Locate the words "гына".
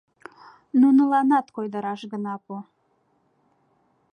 2.11-2.35